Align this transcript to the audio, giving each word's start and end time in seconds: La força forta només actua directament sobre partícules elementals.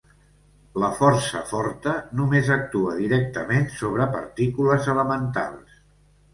La 0.83 0.87
força 1.01 1.41
forta 1.49 1.93
només 2.21 2.51
actua 2.57 2.95
directament 3.03 3.71
sobre 3.85 4.11
partícules 4.19 4.93
elementals. 4.99 5.81